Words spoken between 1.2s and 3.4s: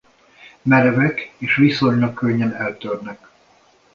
és viszonylag könnyen eltörnek.